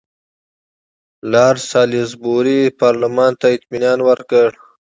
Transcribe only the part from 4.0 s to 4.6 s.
ورکړ.